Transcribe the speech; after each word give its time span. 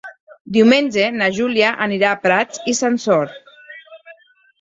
Diumenge 0.55 1.03
na 1.17 1.27
Júlia 1.39 1.73
anirà 1.87 2.13
a 2.13 2.17
Prats 2.23 2.63
i 2.73 2.75
Sansor. 2.79 3.37